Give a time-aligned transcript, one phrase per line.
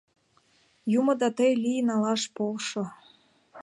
[0.99, 2.83] Юмо да тый лий, налаш полшо.